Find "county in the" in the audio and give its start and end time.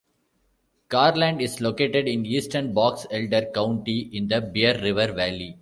3.53-4.41